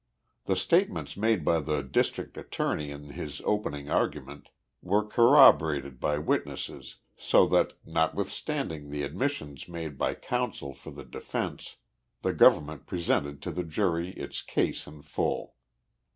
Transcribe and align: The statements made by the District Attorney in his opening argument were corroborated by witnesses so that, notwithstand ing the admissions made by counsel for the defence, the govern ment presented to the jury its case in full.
The 0.45 0.55
statements 0.55 1.15
made 1.15 1.45
by 1.45 1.59
the 1.59 1.83
District 1.83 2.35
Attorney 2.35 2.89
in 2.89 3.09
his 3.11 3.39
opening 3.45 3.91
argument 3.91 4.49
were 4.81 5.05
corroborated 5.05 5.99
by 5.99 6.17
witnesses 6.17 6.95
so 7.15 7.45
that, 7.49 7.73
notwithstand 7.85 8.71
ing 8.71 8.89
the 8.89 9.03
admissions 9.03 9.67
made 9.69 9.99
by 9.99 10.15
counsel 10.15 10.73
for 10.73 10.89
the 10.89 11.05
defence, 11.05 11.75
the 12.23 12.33
govern 12.33 12.65
ment 12.65 12.87
presented 12.87 13.43
to 13.43 13.51
the 13.51 13.63
jury 13.63 14.09
its 14.13 14.41
case 14.41 14.87
in 14.87 15.03
full. 15.03 15.53